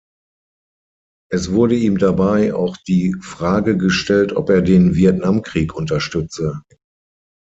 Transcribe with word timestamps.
Es 1.29 1.51
wurde 1.51 1.75
ihm 1.75 1.99
dabei 1.99 2.55
auch 2.55 2.75
die 2.75 3.13
Frage 3.21 3.77
gestellt, 3.77 4.33
ob 4.35 4.49
er 4.49 4.63
den 4.63 4.95
Vietnamkrieg 4.95 5.75
unterstütze. 5.75 6.63